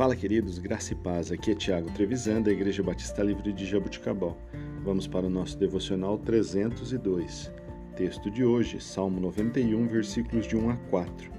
[0.00, 1.30] Fala, queridos, graça e paz.
[1.30, 4.34] Aqui é Tiago Trevisan, da Igreja Batista Livre de Jabuticabal.
[4.82, 7.52] Vamos para o nosso devocional 302.
[7.96, 11.30] Texto de hoje, Salmo 91, versículos de 1 a 4.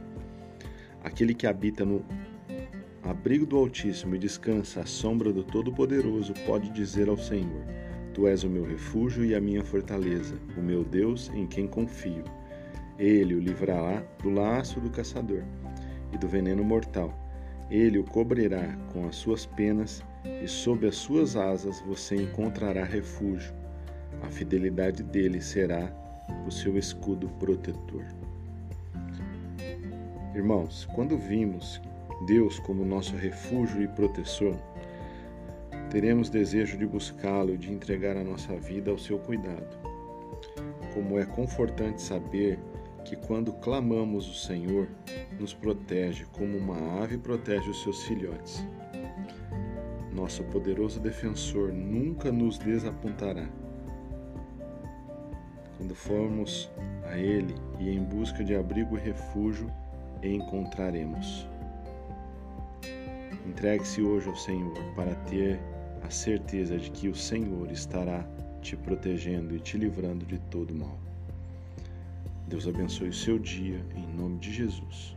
[1.04, 2.06] Aquele que habita no
[3.02, 7.66] abrigo do Altíssimo e descansa à sombra do Todo-Poderoso pode dizer ao Senhor:
[8.14, 12.26] Tu és o meu refúgio e a minha fortaleza, o meu Deus em quem confio.
[13.00, 15.42] Ele o livrará do laço do caçador
[16.14, 17.31] e do veneno mortal.
[17.72, 20.04] Ele o cobrirá com as suas penas
[20.44, 23.54] e sob as suas asas você encontrará refúgio.
[24.22, 25.90] A fidelidade dele será
[26.46, 28.04] o seu escudo protetor.
[30.36, 31.82] Irmãos, quando vimos
[32.28, 34.58] Deus como nosso refúgio e protetor,
[35.90, 39.78] teremos desejo de buscá-lo e de entregar a nossa vida ao seu cuidado.
[40.94, 42.60] Como é confortante saber
[43.04, 44.88] que quando clamamos o Senhor,
[45.40, 48.64] nos protege como uma ave protege os seus filhotes.
[50.14, 53.48] Nosso poderoso defensor nunca nos desapontará.
[55.78, 56.70] Quando formos
[57.06, 59.72] a Ele e em busca de abrigo e refúgio,
[60.22, 61.48] encontraremos.
[63.48, 65.60] Entregue-se hoje ao Senhor para ter
[66.04, 68.24] a certeza de que o Senhor estará
[68.62, 71.11] te protegendo e te livrando de todo mal.
[72.52, 75.16] Deus abençoe o seu dia, em nome de Jesus.